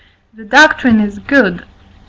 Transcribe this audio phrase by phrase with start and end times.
[0.33, 1.63] The doctrine is good, 1.